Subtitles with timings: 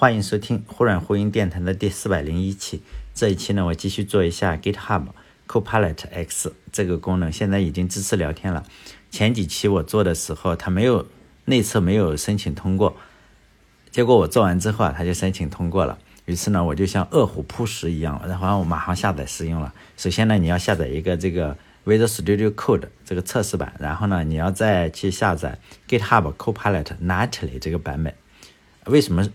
[0.00, 2.84] 欢迎收听忽软忽音电台的第四百零一期。
[3.16, 5.06] 这一期呢，我继续做一下 GitHub
[5.48, 8.62] Copilot X 这个功能，现在已经支持聊天了。
[9.10, 11.04] 前几期我做的时候，它没有
[11.46, 12.96] 内测，没有申请通过。
[13.90, 15.98] 结果我做完之后啊，它就申请通过了。
[16.26, 19.74] 于是呢，我就像饿虎扑食一样，然后我马上下载试用了。
[19.96, 25.58] 首先呢，你要下载一个这个 Visual Studio Code 这个测试版，然后呢，你要再去下载
[25.88, 28.14] GitHub Copilot Nightly 这个版本。
[28.86, 29.28] 为什么？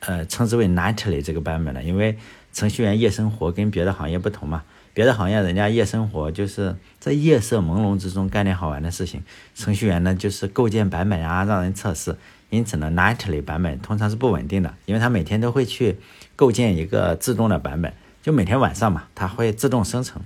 [0.00, 2.16] 呃，称之为 nightly 这个版本的，因为
[2.52, 9.22] 程序员夜生活跟别的行业不同嘛，别的行业人家夜生活就是在夜色朦胧之中干点好玩的事情，
[9.54, 12.16] 程序员呢就是构建版本啊，让人测试，
[12.48, 15.98] 因此呢 nightly 版本通常是不稳定的，因为他每天都会去
[16.34, 20.22] 构建一个自动的版本，就每天晚上嘛，它会自动生成，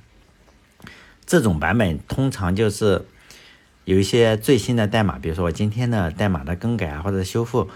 [1.26, 3.04] 这种版本通常就是
[3.84, 7.68] 有一些最新的代码，比如说我今天的代码的更改啊，或者修复。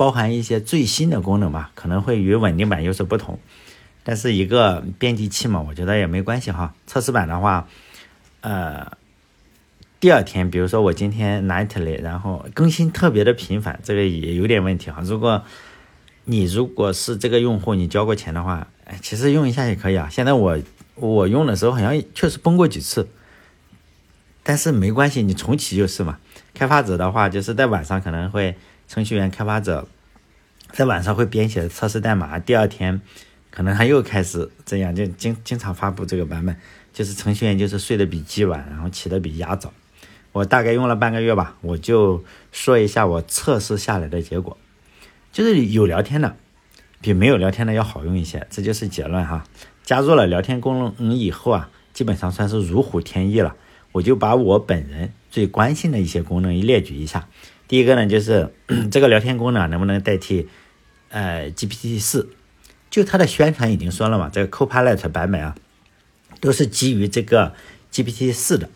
[0.00, 3.38] 包含一些最新的功能吧，可能会与稳定版有所不同，
[4.02, 6.72] 但是一个编辑器嘛，我觉得也没关系哈。
[6.86, 7.68] 测试版的话，
[8.40, 8.96] 呃，
[10.00, 15.02] 第二天，比如说我今天 nightly，然后更新特别的频繁，这个也有点问题哈。
[15.04, 15.44] 如果
[16.24, 20.08] 你如果是这个用户，你交过钱的话，哎，其实用一下也可以啊。
[20.10, 20.58] 现在我
[20.94, 23.06] 我用的时候好像确实崩过几次，
[24.42, 26.18] 但是没关系，你重启就是嘛。
[26.54, 28.56] 开发者的话，就是在晚上可能会。
[28.90, 29.86] 程序员开发者
[30.72, 33.00] 在晚上会编写测试代码，第二天
[33.48, 36.56] 可能他又开始这样，就经经常发布这个版本。
[36.92, 39.72] 就是程序员就是睡得比鸡晚，然后起得比鸭早。
[40.32, 44.58] 我大概用了半个月吧，我就说一下我测试下来的结果，
[45.30, 46.34] 就是有聊天的
[47.00, 49.44] 比没有聊天的要好用一些，这就是结论哈。
[49.84, 53.54] 加入了聊天功能以后啊，基本上算是如虎添翼了。
[53.92, 57.28] 我就把我本人最关心的一些功能一列举一下。
[57.70, 58.52] 第一个呢，就是
[58.90, 60.48] 这个聊天功能能不能代替
[61.10, 62.28] 呃 GPT 四？
[62.90, 65.54] 就它的宣传已经说了嘛，这个 Copilot 版本啊，
[66.40, 67.54] 都是基于这个
[67.92, 68.68] GPT 四的。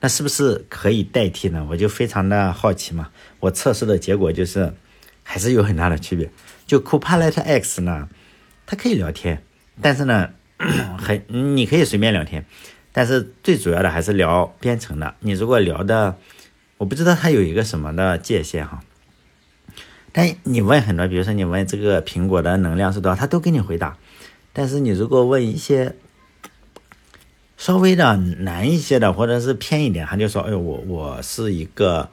[0.00, 1.66] 那是不是可以代替呢？
[1.68, 3.10] 我就非常的好奇嘛。
[3.38, 4.72] 我测试的结果就是
[5.22, 6.30] 还是有很大的区别。
[6.66, 8.08] 就 Copilot X 呢，
[8.64, 9.42] 它可以聊天，
[9.82, 10.30] 但是呢，
[10.96, 12.46] 很你可以随便聊天，
[12.92, 15.16] 但是最主要的还是聊编程的。
[15.20, 16.16] 你如果聊的
[16.82, 18.82] 我不知道它有一个什么的界限哈，
[20.10, 23.96] 但你问很多，比如说你问这个苹果的能量是多少，它都给你回答。
[24.52, 25.94] 但是你如果问一些
[27.56, 32.10] 稍微的难一些的，或者是偏一点，他就说：“哎，我我是一个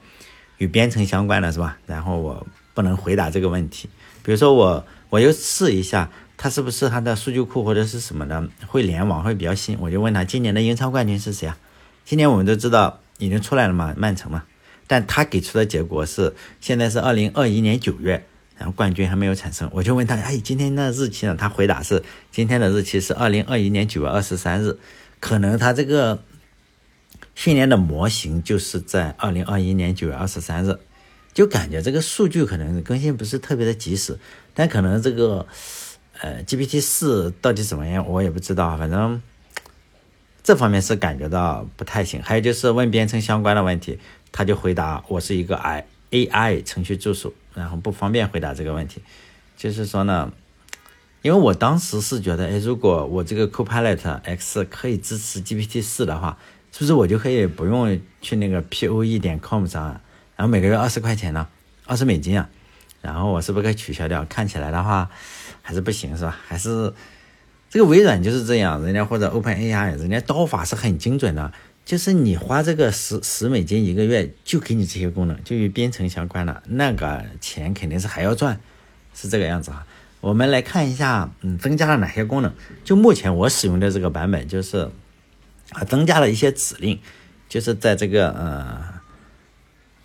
[0.58, 3.88] 与编程相关的，是吧？”然后我不能回答这个问题。
[4.22, 9.76] 比如说我我又试一下，它是不是它的数据库或者是什么的会联网会比较新？
[9.80, 11.58] 我就问他今年的英超冠军是谁啊？
[12.04, 14.44] 今年我们都知道已经出来了嘛，曼城嘛。
[14.90, 18.26] 但他给出的结果是，现在是二零二一年九月，
[18.58, 19.70] 然后冠军还没有产生。
[19.72, 21.36] 我就问他，哎，今天的日期呢？
[21.38, 22.02] 他回答是，
[22.32, 24.76] 今天的日期是二零二一年九月二十三日。
[25.20, 26.24] 可能他这个
[27.36, 30.76] 训练的模型就是在二零二一年九月二十三日，
[31.32, 34.18] 就感觉这个数据可能更新不是特别的及时。
[34.54, 35.46] 但可能这个，
[36.20, 38.76] 呃，GPT 四到底怎么样，我也不知道。
[38.76, 39.22] 反正
[40.42, 42.20] 这方面是感觉到不太行。
[42.20, 44.00] 还有就是问编程相关的问题。
[44.32, 49.02] 他就回答我是一个 I A I 程序助手，然后不方便回答这个问题。
[49.56, 50.32] 就是说呢，
[51.22, 56.38] 因为我当时是觉得，哎，如果我这个 Copilot X 可以支持 GPT 四的话，
[56.72, 60.00] 是不是我就可以不用去那个 P O E 点 com 上，
[60.36, 61.46] 然后每个月二十块钱呢，
[61.84, 62.48] 二十美金啊，
[63.02, 64.24] 然后我是不是可以取消掉？
[64.24, 65.10] 看起来的话
[65.62, 66.38] 还是不行，是吧？
[66.46, 66.92] 还是
[67.68, 71.52] 这个微软就是这样，人家或者 Open A I，人家刀法是很精准的。
[71.90, 78.60] 就是你花这个十十美金一个月，就给你这些功能，就与编程相关的，那个钱肯定是还要赚，
[79.12, 79.84] 是这个样子啊。
[80.20, 82.52] 我们来看一下，嗯，增加了哪些功能？
[82.84, 84.88] 就目前我使用的这个版本，就是
[85.70, 87.00] 啊，增加了一些指令，
[87.48, 88.80] 就是在这个呃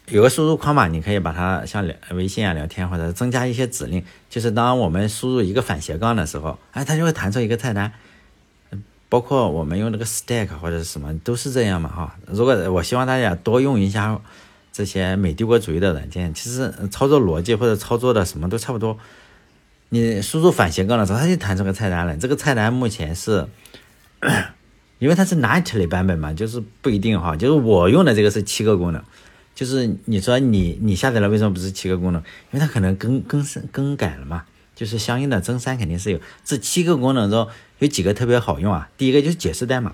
[0.07, 7.93] 有个输入框嘛，你可以把它像聊微信啊聊天，或者增加一些指令，就是当我们输入一个反斜杠的时候，哎，它就会弹出一个菜单。
[9.15, 12.17] 包括我们用那个 Stack 或者是什么都是这样嘛哈。
[12.27, 14.19] 如果我希望大家多用一下
[14.73, 18.97] 这些美帝国主义的软件，其实操作逻辑或者操作的什么都差不多。
[19.87, 22.17] 你输入反斜杠的时候，它就弹出个菜单了。
[22.17, 23.47] 这个菜单目前是，
[24.99, 27.37] 因为它是 Nightly 版本嘛，就是不一定哈。
[27.37, 29.01] 就是我用的这个是七个功能，
[29.55, 32.21] 就是你说你你下载了为什么不是七个功能？
[32.51, 33.41] 因为它可能更更
[33.71, 34.43] 更改了嘛。
[34.75, 37.47] 就是相应的增删肯定是有，这七个功能中
[37.79, 38.89] 有几个特别好用啊。
[38.97, 39.93] 第一个就是解释代码，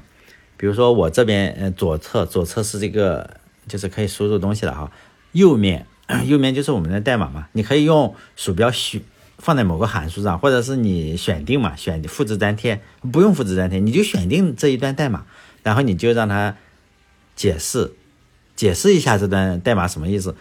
[0.57, 3.37] 比如说我这边呃左侧左侧是这个
[3.67, 4.91] 就是可以输入东西的哈，
[5.33, 5.85] 右面
[6.25, 9.01] 右面就是我们的代码嘛，你可以用鼠标选
[9.37, 12.81] 放在某个函数上，或者是你选定嘛，选复制粘贴，
[13.11, 15.25] 不用复制粘贴，你就选定这一段代码，
[15.63, 16.55] 然后你就让它
[17.35, 17.93] 解释
[18.55, 20.35] 解释一下这段代码什么意思。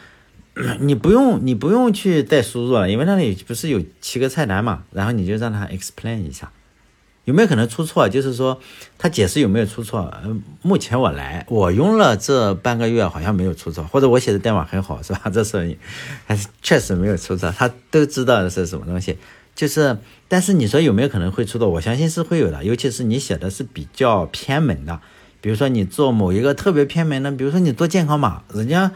[0.80, 6.50] 你不用你不用去再输入了，因为那里不是有七个菜单嘛，然后你就让它 explain 一下。
[7.26, 8.08] 有没有可能出错？
[8.08, 8.58] 就是说，
[8.98, 10.12] 他解释有没有出错？
[10.24, 15.22] 嗯，目前我来，我用了这半个月，好像没有出错，或者我写的代码很好，是吧？
[15.32, 15.76] 这是
[16.26, 19.16] 还是确实没有出错，他都知道的是什么东西。
[19.54, 21.68] 就是，但是你说有没有可能会出错？
[21.68, 24.98] 我相信是会有的，尤其是你写的是比较偏门的，
[25.40, 28.90] 比如说你做某一个特别偏门的，比如说你做健康码，人家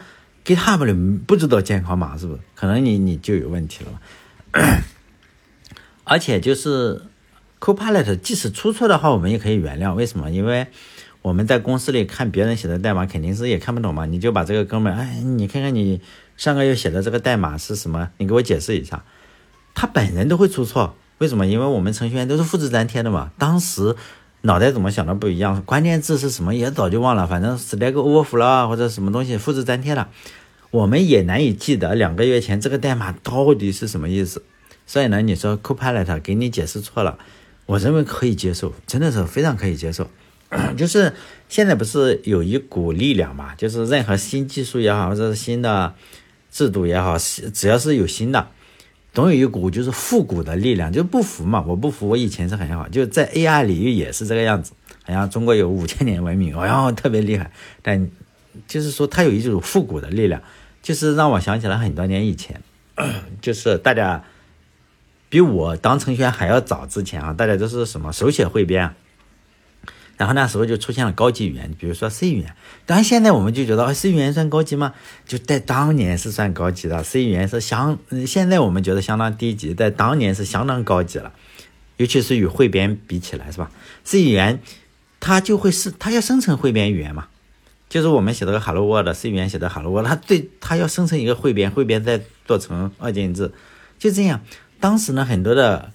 [0.45, 0.93] GitHub 里
[1.25, 2.39] 不知道健康码，是不是？
[2.53, 4.81] 可能你你就有问题了。
[6.05, 7.01] 而且就是。
[7.57, 9.95] Copilot 即使出错的话，我们也可以原谅。
[9.95, 10.29] 为什么？
[10.29, 10.67] 因为
[11.23, 14.05] 我们在公司里看别人写的代码，肯定是也看不懂嘛。
[14.05, 15.99] 你就把这个哥们，哎，你看看你
[16.37, 18.11] 上个月写的这个代码是什么？
[18.17, 19.03] 你给我解释一下。
[19.73, 21.47] 他本人都会出错，为什么？
[21.47, 23.31] 因为我们程序员都是复制粘贴的嘛。
[23.39, 23.95] 当时
[24.45, 30.09] 脑袋怎么想的不一样，关键字是什么也早就忘了，反正 Stack Overflow 或者什么东西复制粘贴了，
[30.69, 34.43] 我们也难以记得两个月前这个代码到底是什么意思。
[34.85, 37.17] 所以呢，你说 Copilot 给你解释错了。
[37.65, 40.07] 我认为可以接受，真的是非常可以接受。
[40.77, 41.11] 就是
[41.49, 43.55] 现在不是有一股力量嘛？
[43.55, 45.95] 就是任何新技术也好，或者是新的
[46.51, 48.47] 制度也好，只要是有新的，
[49.15, 51.63] 总有一股就是复古的力量，就不服嘛。
[51.67, 54.73] 我不服，我以前是很好，就在 AI 领域也是这个样子。
[55.05, 57.49] 好像中国有五千年文明，好像特别厉害。
[57.81, 58.07] 但
[58.67, 60.41] 就是说，它有一种复古的力量，
[60.83, 62.61] 就是让我想起了很多年以前，
[63.41, 64.23] 就是大家。
[65.27, 68.95] 比我当程序员还要早之前啊，大家都是什么手写汇编，
[70.17, 72.53] 然后那时候就出现了高级语言，比如说 C 语言。
[72.85, 74.93] 当然现在我们就觉得啊 C 语言算高级吗？
[75.27, 81.33] 就在当年是算高级的，C 语言是相，现在我们觉得相当低级，在当年是相当高级了，
[81.97, 83.71] 尤其是与汇编比起来，是吧
[84.03, 84.61] ？C 语言
[85.19, 87.27] 它就会是它要生成汇编语言嘛，
[87.89, 93.51] 就是我们写的个 Hello World，C 语言写的 Hello World，它对它要生成一个汇编，汇编再做成二进制，
[93.97, 94.41] 就这样。
[94.79, 95.91] 当时呢，很多的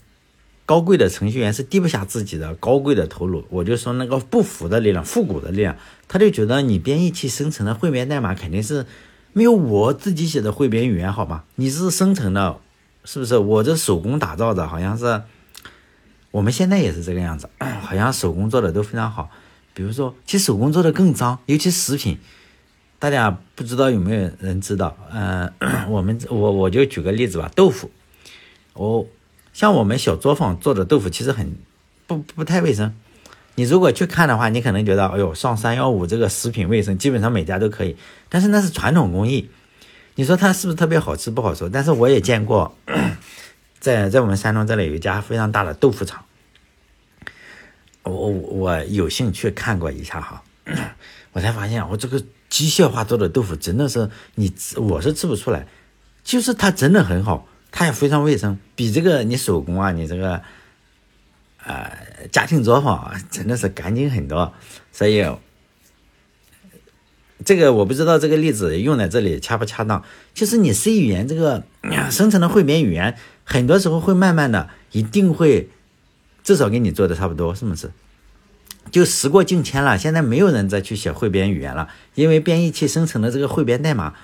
[0.70, 3.44] 高贵的程序员是低不下自己的高贵的头颅。
[3.50, 5.76] 我就说那个不服的力量、复古的力量，
[6.06, 8.86] 他就觉得你编译器生成的汇编代码肯定是
[9.32, 11.44] 没有我自己写的汇编语言好吧？
[11.56, 12.60] 你是生成的，
[13.04, 13.36] 是不是？
[13.36, 15.22] 我这手工打造的，好像是
[16.30, 17.50] 我们现在也是这个样子，
[17.82, 19.28] 好像手工做的都非常好。
[19.74, 22.16] 比如说，其实手工做的更脏，尤其食品，
[23.00, 24.96] 大家不知道有没有人知道？
[25.10, 25.52] 嗯，
[25.88, 27.90] 我们我我就举个例子吧，豆腐。
[28.74, 29.04] 我，
[29.60, 31.54] 像我们小作坊做的豆腐其实很
[32.06, 32.94] 不不太卫生。
[33.56, 37.94] 你如果去看的话，你可能觉得，哎呦，上三幺五这个食品卫生，基本上每家都可以。
[38.30, 39.50] 但是那是传统工艺，
[40.14, 41.68] 你说它是不是特别好吃不好说？
[41.68, 42.74] 但是我也见过，
[43.78, 46.24] 在在我们山东这里有一家非常大的豆腐厂，
[48.04, 50.42] 我我有幸去看过一下哈，
[51.32, 52.18] 我才发现我这个
[52.48, 55.66] 机械化做的豆腐真的是你我是吃不出来，
[56.24, 57.46] 就是它真的很好。
[57.72, 60.42] 它也非常卫生，比这个你手工啊，你这个，
[61.64, 61.92] 呃，
[62.32, 64.52] 家庭作坊啊，真的是干净很多。
[64.92, 65.24] 所以，
[67.44, 70.04] 这个我不知道这个例子用在这里恰不恰当。
[70.34, 71.64] 就是你 C 语言这个
[72.10, 75.70] 生成的汇编语言，很多时候会慢慢的，一定会
[76.42, 77.90] 至少跟你做的差不多，是不是？
[78.90, 84.14] 就时过境迁了，现在没有人再去写汇编语言了，因为编译器生成的这个汇编代码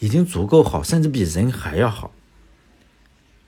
[0.00, 2.12] 已经足够好，甚至比人还要好。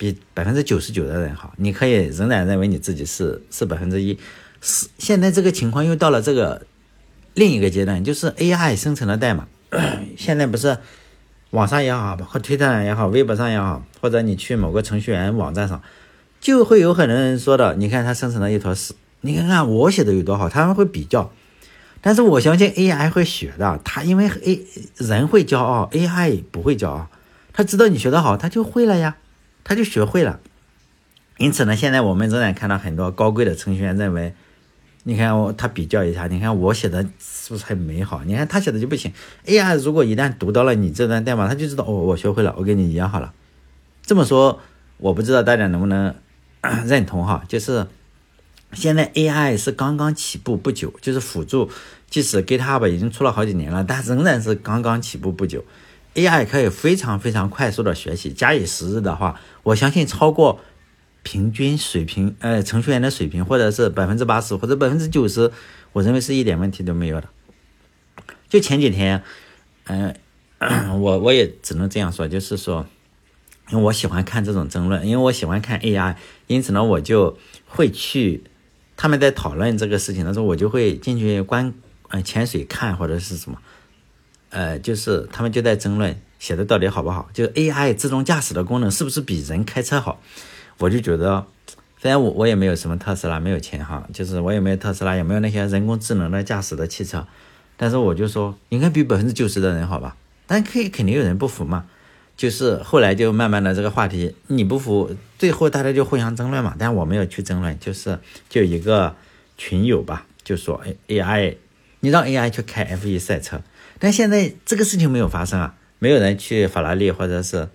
[0.02, 4.18] 比百分之九十九的人好，你可以仍然认为你自己是是百分之一。
[4.60, 6.66] 是现在这个情况又到了这个
[7.34, 9.46] 另一个阶段，就是 AI 生成的代码。
[10.18, 10.76] 现在不是
[11.50, 15.80] 网上也好，或推特也好，微博上也好，或者你去某个程序员网站上，
[16.40, 21.30] 就会有很多人说的，你看他生成了一坨屎，你看看我写的有多好，他们会比较。
[22.00, 24.66] 但是我相信 AI 会学的，他因为 A
[24.96, 27.06] 人会骄傲，AI 不会骄傲，
[27.52, 29.18] 他知道你学的好，他就会了呀。
[29.64, 30.40] 他就学会了，
[31.38, 34.34] 因此呢，现在我们仍然看到很多高贵的程序员认为，
[35.04, 38.22] 你看我他比较一下，你看我写的是不是很美好？
[38.24, 39.12] 你看他写的就不行。
[39.46, 43.32] AI 如果一旦读到了你这段代码，他就知道哦，我学会了，我跟你一样好了。
[44.04, 44.60] 这么说，
[44.98, 46.14] 我不知道大家能不能
[46.86, 47.44] 认同哈？
[47.48, 47.86] 就是
[48.72, 51.70] 现在 AI 是刚刚起步不久，就是辅助，
[52.08, 55.64] 即使 GitHub 已经出了好几年了，但仍然是刚刚起步不久。
[56.14, 60.60] AI 可以非常非常快速的学习，假以时日的话，我相信超过
[61.22, 65.50] 平均水平，呃，程序员的水平，或者是百分之八十或者百分之九十，
[65.92, 67.28] 我认为是一点问题都没有的。
[68.48, 69.22] 就前几天，
[69.84, 70.14] 嗯，
[71.00, 72.86] 我我也只能这样说，就是说，
[73.70, 76.16] 因为我喜欢看这种争论，因为我喜欢看 AI，
[76.46, 78.44] 因此呢，我就会去
[78.96, 81.72] 他们在讨论这个事情的时候，我就会进去观
[82.08, 83.58] 呃潜水看或者是什么，
[84.52, 90.20] 呃，就是他们就在争论写的到底好不好，就 AI 自动驾驶的功能是不是比人开车好？
[90.78, 91.44] 我就觉得，
[92.00, 97.26] 虽然我我也没有什么特斯拉，没有钱哈，就是我也没有特斯拉，也没有那些人工智能的驾驶的汽车，
[97.76, 100.16] 但是我就说应该比百分之九十的人好吧？
[100.46, 101.86] 但可以肯定有人不服嘛。
[102.34, 106.74] 就是后来就慢慢的这个话题你不服，最后大家就互相争论嘛。
[106.78, 108.18] 但我没有去争论，就是
[108.48, 109.14] 就一个
[109.56, 111.56] 群友吧，就说 A I，
[112.00, 113.60] 你让 A I 去开 F 一赛车，
[114.02, 117.68] 但现在这个事情没有发生啊，没有人去法拉利或者是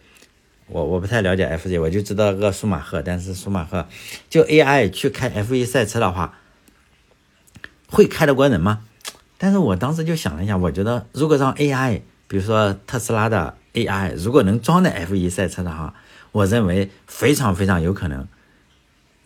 [0.68, 3.88] 我我不太了解 F 一，我就知道个舒马赫，但是舒马赫
[4.30, 6.38] 就 A I 去开 F 一赛车的话，
[7.88, 8.82] 会开得过人吗？
[9.38, 13.56] 但是我当时就想了一下，我觉得如果让 A I，比如说特斯拉的。
[13.78, 15.94] AI 如果能装在 F1 赛车的话，
[16.32, 18.28] 我认为非常非常有可能，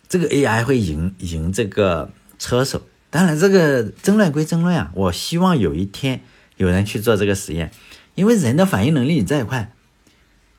[0.09, 2.81] 这个 AI 会赢赢这个车手。
[3.09, 6.19] 当然，这个争论归争论啊，我希望有一天
[6.61, 7.71] 有人去做这个实验，
[8.13, 9.73] 因为人的反应能力再快，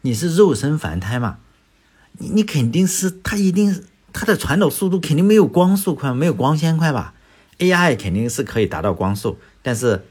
[0.00, 1.38] 你是肉身凡胎嘛，
[2.18, 3.82] 你你肯定是它一定
[4.12, 7.14] 它的传导速度肯定没有光速快，没有光纤快吧
[7.58, 10.04] ？AI 肯定是可以达到光速，但是。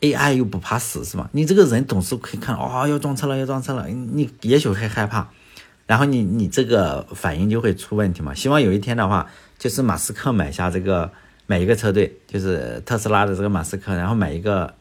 [0.00, 1.28] AI 又不怕死是吧？
[1.32, 5.28] 你这个人总是可以看哦，要撞车了，要撞车了，你也许会害怕，
[5.88, 8.32] 然后你你这个反应就会出问题嘛。
[8.32, 11.10] 希望有一天的话，就是马斯克买下这个
[11.48, 14.72] 买一个车队，就是特斯拉的这个马斯克，然后买一个，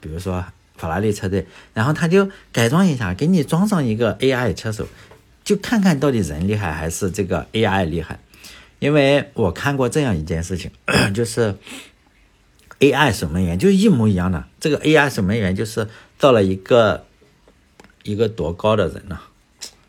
[0.00, 0.44] 比如说
[0.76, 4.86] 法拉利车队，然后他就改装一下，给你装上一个 AI 车手，
[5.42, 8.18] 就看看到底人厉害还是这个 AI 厉害。
[8.80, 10.70] 因为我看过这样一件事情，
[11.14, 11.54] 就是。
[12.80, 17.06] AI 守门员就一模一样的，这个 AI 守门员就是到了一个
[18.02, 19.18] 一个多高的人呢？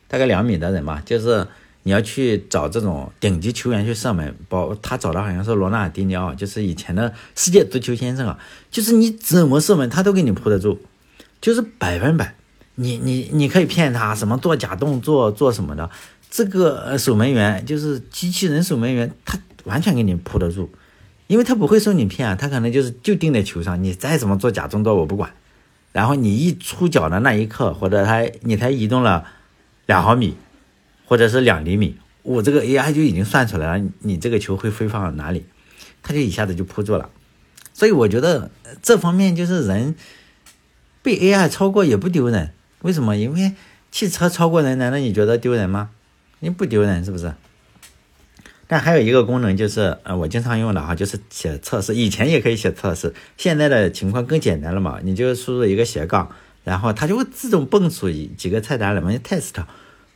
[0.07, 1.45] 大概两米的人吧，就是
[1.87, 8.39] 你要去找这种顶级球员去射门，包他找的好像是罗纳尔迪尼奥，就是以前的世界足球先生啊，
[8.71, 10.79] 就是你怎么射门他都给你扑得住，
[11.39, 12.33] 就是百分百，
[12.73, 15.87] 你你你可以骗他什么做假动作做什么的，
[16.31, 20.67] 这个守门员就是机器人守门员，他完全给你扑得住。
[21.27, 25.31] 因为他不会受你骗啊，他可能就是就定在球上，你再怎么做假动作我不管。
[25.91, 29.25] 然后你一出脚的那一刻，或者他你才移动了
[29.87, 30.35] 两毫米，
[31.05, 35.45] 或者是两厘米，我这个 AI 就已经算出来了，你这个球会飞放到哪里，
[36.03, 37.09] 它就一下子就扑住了。
[37.73, 39.95] 所以我觉得这方面就是人
[41.01, 43.15] 被 AI 超过也不丢人，为什么？
[43.17, 43.53] 因为
[43.91, 45.91] 汽车超过人，难道你觉得丢人吗？
[46.39, 47.33] 你不丢人是不是？
[48.67, 51.93] 但还有一个功能就是，呃，我经常用的哈，就是写测试。
[51.93, 54.99] 以前也可以写测试，现在的情况更简单了嘛？
[55.03, 56.31] 你就输入一个斜杠，
[56.63, 59.53] 然后它就会自动蹦出几个菜单来嘛，test，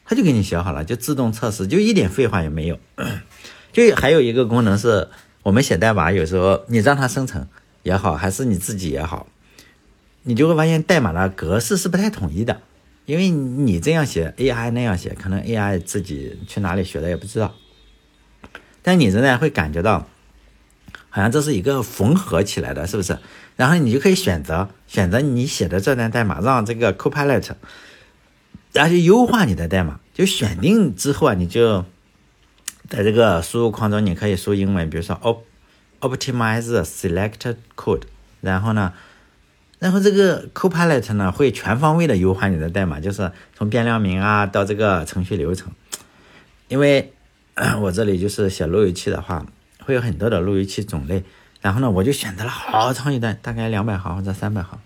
[0.10, 2.80] 它就给你写好了，就自动测试，就一点废话也没有。
[3.72, 5.08] 就还有一个功能是，
[5.44, 7.48] 我们写代码有时候你让它生成
[7.84, 9.28] 也好，还是你自己也好，
[10.24, 12.60] 你就会发现代码的格式是不太统一的，
[13.06, 17.54] 因为你这样写，AI 那样写，可能 AI 自己去哪里学的也不知道。
[18.82, 20.08] 但你仍然会感觉到，
[21.12, 23.20] 好像这是一个缝合起来的，是不是？
[23.56, 27.52] 然后你就可以选择选择你写的这段代码，让这个 Copilot，
[28.74, 30.00] 然后优化你的代码。
[30.14, 31.86] 就选定之后啊，你就
[32.90, 35.44] 在这个输入框中，你可以输英文，比如说 op
[36.02, 38.04] optimize select code，
[38.42, 38.94] 然后呢，
[39.80, 45.72] 然后这个 Copilot 呢会全方位的优化你的代码，就是从变量名啊到这个程序流程，
[46.68, 47.14] 因为。
[47.82, 49.46] 我这里就是写路由器的话，
[49.84, 51.26] 会有很多的路由器种类，
[51.60, 54.80] 然后呢，我就选择了好长一段，大概两百行或者三百行，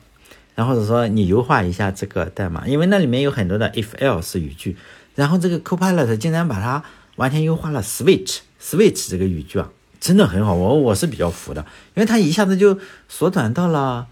[0.56, 4.78] 然后或者说你优化一下这个代码，因为那里面有很多的 if else 语句，
[5.16, 6.84] 然后这个 Copilot 竟然把它
[7.16, 9.70] 完全优化了 switch switch 这个语句啊，
[10.00, 11.62] 真的很好，我我是比较服的，
[11.96, 14.08] 因为它一下子就缩短到了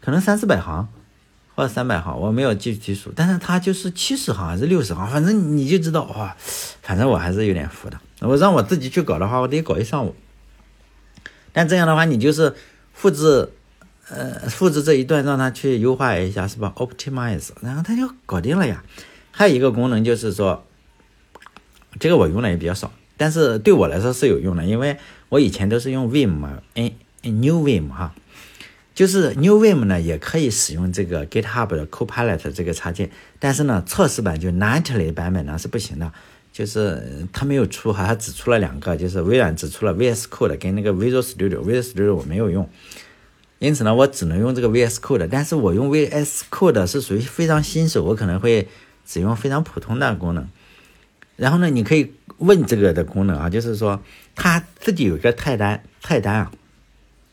[0.00, 0.88] 可能三四百行。
[1.54, 6.36] 或者三百行，我没有具体数，但是它就是七十行还是六十行，反正你就知道哇，
[6.82, 7.98] 反正我还是有点服的。
[8.20, 10.14] 我让我自己去搞的话，我得搞一上午。
[11.52, 12.54] 但这样的话，你就是
[12.92, 13.50] 复制，
[14.10, 18.82] 呃，复制这一段，让它去优化一下，是吧？Optimize，然后它就搞定了呀。
[19.30, 20.64] 还有一个功能就是说，
[22.00, 24.96] 这个我用的也比较少，但是对我来说是有用的，因为
[25.28, 28.14] 我以前都是用 Vim 嘛，N New Vim 哈。
[28.94, 36.12] 就是 New Vim 呢，也可以使用这个 GitHub 的 Copilot 这个插件，但是呢，测试版就 Nightly 版本呢是不行的，
[36.52, 42.68] 就是它没有出哈，它只出了两个，就是微软只出了 VS Code 跟那个 Visual Studio，Visual Studio 我没有用，
[43.58, 48.68] 因此呢，我只能用这个 VS Code，但是我用 VS Code 是属于非常新手，我可能会
[49.04, 50.48] 只用非常普通的功能。
[51.36, 54.00] 然后呢，你可以问这个的功能啊，就是说
[54.34, 56.52] 它自己有一个菜单，菜单啊，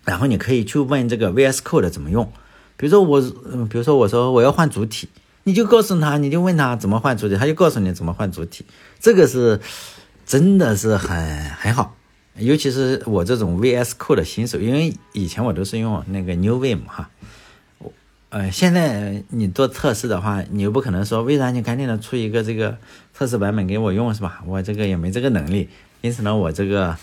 [0.03, 2.31] 然后你可以去问这个 VS Code 怎么用。
[2.77, 3.19] 比如说我，
[3.51, 5.07] 嗯，比如说我说我要换主体，
[5.43, 8.65] 你就告诉他，你就问他怎么换主体，他就告诉你怎么换主体。
[8.99, 9.59] 这个是
[10.25, 11.94] 真的是很很好，
[12.37, 17.09] 尤其是我这种 VS Code 的新手，因为以前我都是用那个 New Vim 哈，
[18.29, 22.77] 呃，现在你做测试的话，你又不可能说微软你赶紧的出一个这个
[23.13, 24.41] 测试版本给我用是吧？
[24.45, 25.69] 我这个也没这个能力，
[26.01, 26.97] 因此呢，我这个。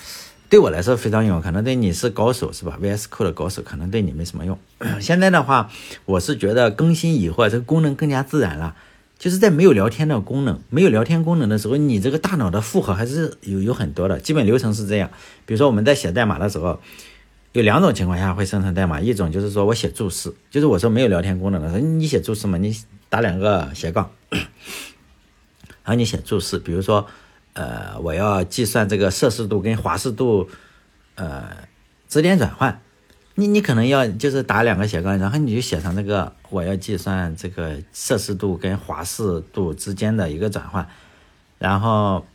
[0.51, 4.59] 对我来说非常用，可能对你是高手是吧？VS Code 的高手可能对你没什么用。
[5.01, 5.71] 现在的话，
[6.05, 8.77] 我是觉得更新以后，这个功能更加自然了。
[9.23, 14.19] 就是在没有聊天的功能、没有聊天功能的时候，你这个大脑的负荷还是有有很多的。
[14.19, 15.09] 基本流程是这样，
[15.47, 16.81] 比如说我们在写代码的时候，
[17.52, 22.76] 有两种情况下会生成代码，一种就是说我写注释，就是我说没有聊天功能的时候，你写注释嘛，你
[23.09, 24.43] 打两个斜杠，然
[25.85, 27.07] 后你写注释，比如说。
[27.55, 30.49] 呃，我要计算这个摄氏度跟华氏度，
[31.17, 31.55] 呃，
[32.09, 32.81] 质点转换。
[33.35, 40.87] 你你可能要就是打两个斜杠，然后你就写上这个我要计算这个摄氏度跟华氏度之间的一个转换。
[41.59, 42.27] 然后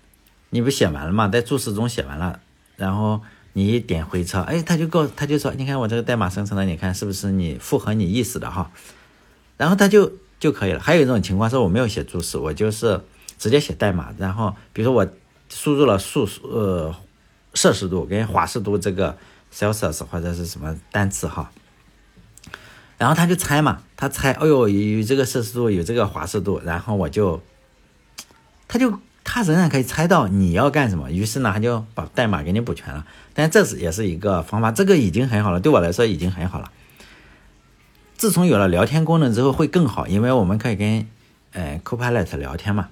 [0.49, 2.39] 你不写完了嘛，在注释中写完了，
[2.75, 3.21] 然后
[3.53, 8.71] 你一点回车，哎，他就告他就说，你看我这个代码生成的，你看是不是你符合你意思的哈？
[9.57, 10.79] 然后他就就可以了。
[10.79, 13.01] 还有一种情况是我没有写注释，我就是。
[13.39, 15.07] 直接写代码，然后比如说我
[15.47, 16.91] 输入了数呃
[17.53, 19.15] 摄氏度跟华氏度这个
[19.53, 21.51] Celsius 或者是什么单词哈，
[22.97, 27.41] 然后他就猜嘛，他猜，哎呦有这个摄氏度有这个华氏度，然后我就，
[28.67, 36.71] 他就他仍然可以猜到你要干什么，于是呢他就把代码给你补全了，但这是也是一个方法，这个已经很好了，对我来说已经很好了。
[38.17, 41.07] 自从有了聊天功能之后会更好，因为我们可以跟
[41.53, 42.89] 呃 Copilot 聊天嘛。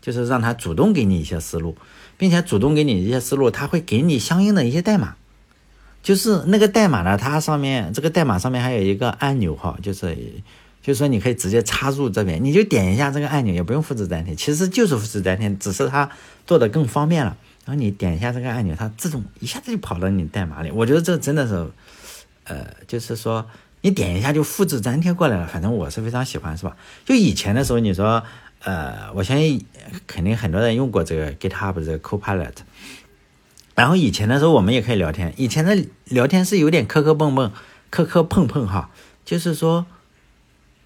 [0.00, 1.76] 就是让他主动给你一些思路，
[2.16, 5.16] 并且主动给你一些思路，他会给你相应的一些代码。
[6.08, 10.16] 就是那个代码呢，它上面这个代码上面还有一个按钮哈，就是
[10.80, 16.08] 就是说你可以直接插入这边，你就点一下这个按钮，也不用复制粘贴，其实就是复制粘贴，只是它
[16.46, 17.36] 做的更方便了。
[17.66, 20.70] 然后你点一下这个按钮，它自动一下子就跑到你代码里。
[20.70, 21.70] 我觉得这真的是，
[22.44, 23.44] 呃，就是说
[23.82, 25.46] 你点一下就复制粘贴过来了。
[25.46, 26.74] 反正我是非常喜欢，是吧？
[27.04, 28.22] 就以前的时候，你说。
[28.64, 29.64] 呃，我相信
[30.04, 32.54] 肯定很多人用过这个 GitHub 这个 Copilot。
[33.78, 37.52] 然后以前的时候我们也可以聊天，以前的聊天是有点磕磕碰碰、
[37.90, 38.90] 磕磕碰碰哈。
[39.24, 39.86] 就是说，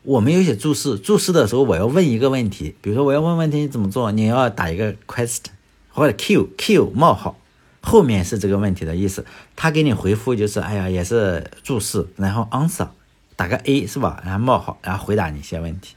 [0.03, 5.47] 我们有些注释，注释的时候我要问一个问题，比如说我要问问题你怎么做，你要打一个 question
[5.89, 7.39] 或者 Q Q 冒号，
[7.81, 9.25] 后面是这个问题的意思，
[9.57, 12.89] 他给你回复就是哎呀也是注释，然后 answer
[13.37, 14.21] 打个 A 是吧？
[14.23, 15.95] 然后冒号，然后回答你一些问题。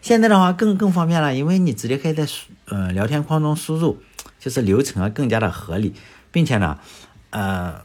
[0.00, 2.26] 现在的话更更方便了，因为你直接可以在
[2.68, 3.98] 呃聊天框中输入，
[4.40, 5.92] 就是流程啊更加的合理，
[6.30, 6.78] 并且呢，
[7.30, 7.82] 呃，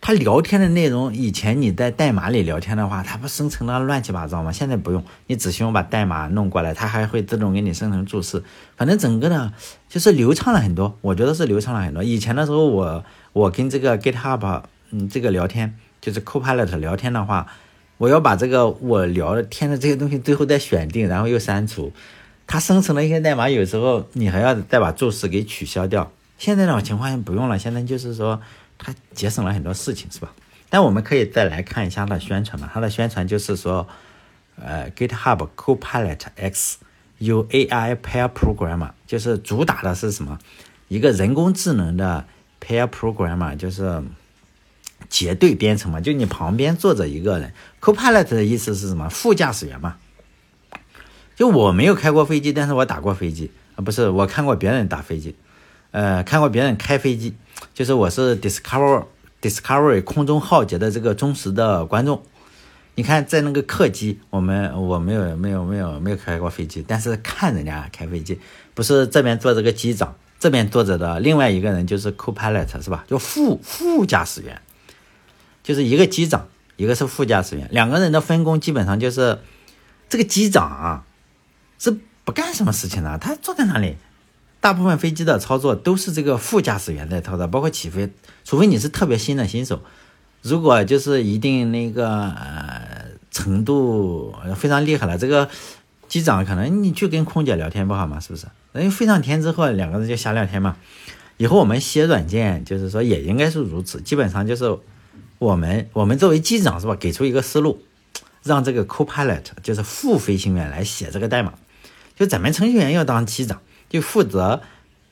[0.00, 4.50] 他聊天的内容以前你在代码里聊天的话，它不生成的乱七八糟吗？
[4.50, 8.42] 现在不用，你只需要把代码弄过来，它还会自动给你生成注释，
[8.76, 9.52] 反正整个呢
[9.88, 12.02] 就是流畅了很多，我觉得是流畅了很多。
[12.02, 17.46] 以前的时候我我跟这个 GitHub 嗯这个聊天就是 Copilot 聊天的话。
[18.00, 21.92] 我要把这个我聊天的这些东西最后再选定，然后又删除。
[22.46, 26.10] 它生成了一些代码，有时候你还要再把注释给取消掉。
[26.40, 28.40] 现在这种情况不用了，现在就是说
[28.78, 30.32] 它节省了很多事情，是吧？
[30.70, 32.70] 但我们可以再来看一下它的宣传嘛。
[32.72, 33.86] 它的宣传就是说，
[34.56, 36.78] 呃，GitHub Copilot X
[37.18, 40.38] 有 AI Pair Programmer，就是主打的是什么？
[40.88, 42.24] 一个人工智能的
[42.60, 44.02] Pair Programmer，就是。
[45.08, 49.08] 结对编程嘛，就你旁边坐着一个人，Copilot 的意思是什么？
[49.08, 49.96] 副驾驶员嘛。
[51.34, 55.34] 就我没有开过飞机，但是我打过飞机啊，不是我看过别人打飞机，
[55.90, 57.34] 呃，看过别人开飞机，
[57.74, 59.06] 就是我是 Discover
[59.42, 62.22] Discovery 空中浩劫的这个忠实的观众。
[62.94, 68.38] 你看在那个客机，我们我没有没有没有没有开过飞机，但是看人家开飞机，
[68.74, 73.04] 不是这边坐着个机长，这边坐着的另外一个人就是 Copilot 是吧？
[73.08, 74.60] 就副副驾驶员。
[75.62, 79.38] 就是一个机长，一个是副驾驶员，两个人的分工基本上就是，
[80.08, 81.04] 这个机长啊
[81.78, 83.96] 是不干什么事情的，他坐在那里，
[84.60, 88.10] 大部分飞机的操作都是这个副驾驶员在操作，包括起飞，
[88.44, 89.82] 除非你是特别新的新手，
[90.42, 95.48] 如果就是一定那个呃程度非常厉害了，这个
[96.08, 98.20] 机长可能你去跟空姐聊天不好吗？
[98.20, 98.46] 是不是？
[98.72, 100.76] 人飞上天之后，两个人就瞎聊天嘛。
[101.38, 104.78] 以后我们写软件，就是说也应该是如此，基本上就是。
[105.40, 106.94] 我们我们作为机长是吧？
[106.94, 107.82] 给出一个思路，
[108.42, 111.54] 让这个 Copilot 就是副飞行员来写这个代码，
[112.14, 114.62] 就咱们程序员要当机长，就负责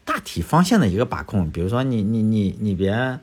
[0.06, 1.50] 大体方向的一个把控。
[1.50, 3.18] 比如说你你你你别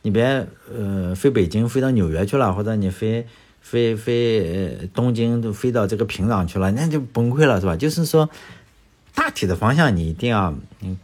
[0.00, 3.26] 你别呃飞北京飞到纽约去了，或者你飞
[3.60, 7.76] 飞飞东京都飞到这个平壤去了，那就崩溃了是吧？
[7.76, 8.30] 就是说
[9.14, 10.96] 大体的方向你一定要嗯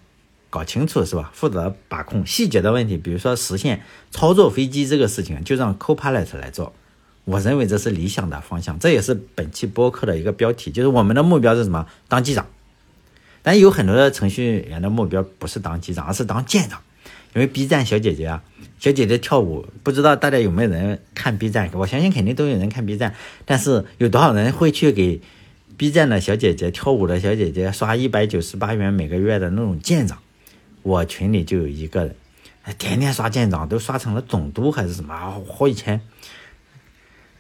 [0.49, 1.31] 搞清楚是吧？
[1.35, 3.83] 负责把控细节的问题，比如说实现
[4.13, 6.73] 操作飞机这个事情，就让 Copilot 来做。
[7.25, 11.87] 我认为这是理想的方向，这也是本期播客的一个标题，就是我们的目标是什么？
[12.07, 12.47] 当机长。
[13.45, 16.81] 但有很多的程序员的目标不是当机长，而是当舰长。
[17.35, 18.43] 因为 B 站小姐姐啊，
[18.79, 21.69] 小姐姐跳舞，不知道大家有没有人看 B 站？
[21.75, 25.21] 我相信肯定都有人看 B 站，但是有多少人会去给
[25.77, 30.19] B 站的小姐姐跳舞的小姐姐刷一百九十八元每个月的那种舰长？
[30.83, 32.17] 我群里就有一个人，
[32.79, 35.45] 天天刷舰长，都刷成了总督还是什么？
[35.47, 36.01] 好几千。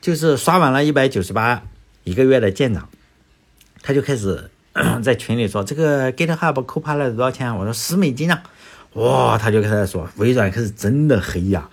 [0.00, 1.62] 就是刷完了一百九十八
[2.02, 2.90] 一个月的舰长，
[3.80, 4.50] 他就开始
[5.02, 8.42] 在群里说：“这个 GitHub Copilot 多少钱？”我说：“十美金啊！”
[8.94, 11.68] 哇，他就开始说：“微软可是真的黑呀！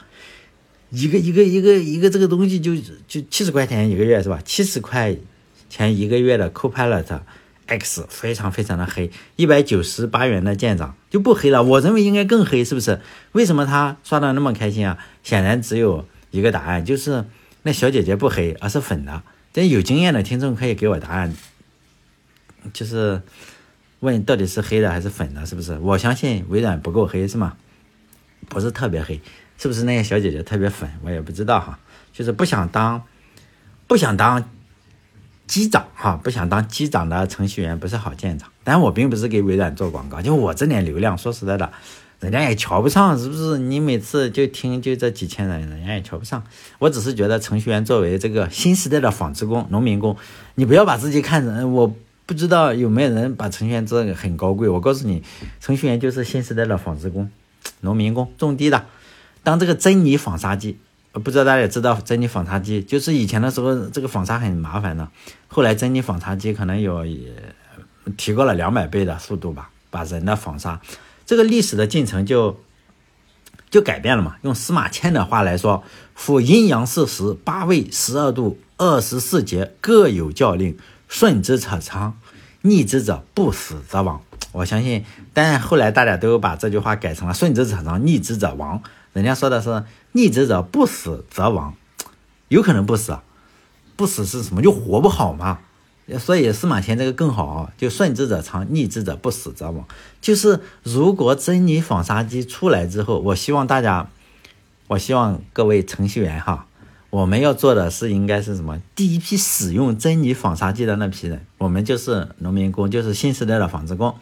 [0.90, 2.76] 一个一个一个一个这个东西就
[3.08, 4.40] 就七十块钱一个月是吧？
[4.44, 5.16] 七十块
[5.70, 7.22] 钱一个月的 Copilot
[7.68, 11.64] X 非常非常的黑，一百九十八元的舰长就不黑了。
[11.64, 13.00] 我认为应该更黑，是不是？
[13.32, 14.98] 为什么他刷的那么开心啊？
[15.24, 17.26] 显然只有一个答案，就是。
[17.64, 19.22] 那小姐姐不黑，而是粉的。
[19.54, 21.32] 这有经验的听众可以给我答案，
[22.74, 23.22] 就是
[24.00, 25.78] 问到底是黑的还是粉的，是不是？
[25.80, 27.54] 我相信微软不够黑，是吗？
[28.50, 29.22] 不是特别黑，
[29.58, 30.90] 是不是那些小姐姐特别粉？
[31.04, 31.80] 我也不知道哈。
[32.12, 33.04] 就是不想当，
[33.88, 34.44] 不想当
[35.48, 38.50] 机长哈，不想当机长的程序员不是好舰长。
[38.64, 41.72] 但我并不是给微软做广告，就我这点流量，说实在的。
[42.20, 43.58] 人家也瞧不上，是不是？
[43.58, 46.44] 你每次就听就这几千人，人家也瞧不上。
[46.78, 50.16] 我只是觉得程序员作为这个新时代的纺织工、农民工，
[50.54, 51.74] 你不要把自己看成。
[51.74, 51.96] 我
[52.32, 54.70] 不知道有没有人把程序员这个很高贵。
[54.70, 55.22] 我告诉你，
[55.60, 57.30] 程序员就是新时代的纺织工、
[57.82, 58.86] 农民工，种地的。
[59.44, 60.78] 当这个珍妮纺纱机，
[61.12, 65.10] 不知道大家也知道，珍妮纺纱机就是以前的时候这个纺纱很麻烦的，
[65.50, 67.06] 后来珍妮纺纱机可能有
[68.16, 70.80] 提高了两百倍的速度吧，把人的纺纱。
[71.26, 72.62] 这个历史的进程就
[73.70, 74.38] 就改变了嘛？
[74.44, 75.84] 用司马迁的话来说，
[76.16, 80.78] 夫阴阳四时，八位十二度，二十四节各有教令，
[81.10, 82.18] 顺之者昌，
[82.62, 84.22] 逆之者不死则亡。
[84.52, 88.82] 我相信，但后来大家都把这句话改成了顺之者昌，逆之者亡。
[89.14, 91.74] 人家说的是逆之者不死则亡，
[92.50, 93.18] 有可能不死，
[93.96, 94.62] 不死是什么？
[94.62, 95.60] 就活不好嘛。
[96.20, 99.86] 所以司马迁这个更好，就顺之者昌，逆之者不死则亡。
[100.20, 104.10] 就是如果珍妮纺纱机出来之后，我希望大家，
[104.88, 106.66] 我希望各位程序员哈，
[107.12, 108.82] 我们要做的是应该是什么？
[108.96, 114.16] 第一批使用珍妮纺纱机的那批人，我们就是农民工，就是新时代的纺织工，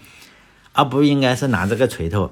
[0.73, 2.31] 而不应该是拿这个锤头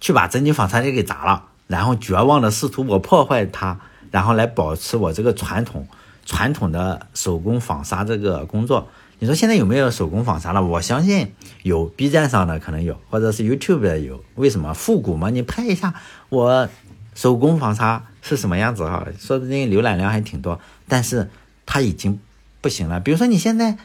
[0.00, 3.78] 去把珍妮纺纱机给砸了，然后绝望的试图我破坏它，
[4.10, 5.86] 然后来保持我这个传统。
[6.26, 10.62] 传统的手工纺纱这个工作，你说现在有没有手工纺纱了？
[10.62, 14.22] 我相信有，B 站上的可能有，或者是 YouTube 的有。
[14.36, 15.30] 为什么复古嘛？
[15.30, 15.94] 你拍一下
[16.28, 16.68] 我
[17.14, 19.06] 手工纺纱是什么样子哈？
[19.18, 20.60] 说的那浏览量还挺多。
[20.88, 21.30] 但是
[21.66, 22.20] 它已经
[22.60, 23.00] 不行了。
[23.00, 23.78] 比如说你现在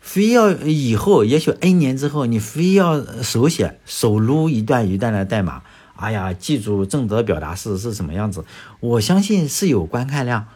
[0.00, 5.62] 非要以后，也许 N 年之后，你非要手写手撸一段一段的代码，
[5.96, 8.44] 哎呀，记住正则表达式是什么样子？
[8.80, 10.46] 我相信是有观看量。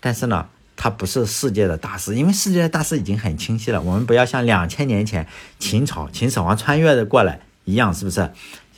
[0.00, 3.80] 但是呢，它不是世界的大师，因为世界的大师已经很清晰了。
[3.82, 5.26] 我们不要像两千年前
[5.58, 8.30] 秦朝秦始皇穿越的过来一样，是不是？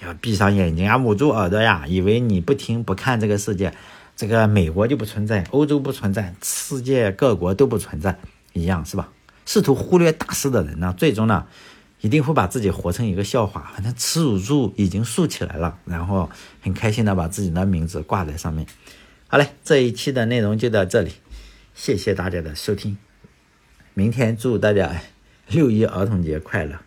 [0.03, 3.73] 要闭上眼睛啊，捂住耳朵呀，以为你不听不看这个世界，
[4.17, 8.19] 这个美国就不存在，欧洲不存在，世界各国都不存在
[8.55, 9.09] 一样，是吧？
[9.45, 11.47] 试图忽略大事的人呢，最终呢，
[12.01, 13.73] 一定会把自己活成一个笑话。
[13.75, 16.31] 反正耻辱柱已经竖起来了，然后
[16.63, 18.67] 很开心的把自己的名字挂在上面。
[19.29, 21.13] 好嘞，这一期的内容就到这里，
[21.75, 22.97] 谢谢大家的收听。
[23.93, 25.03] 明天祝大家
[25.49, 26.79] 六一儿童节快乐！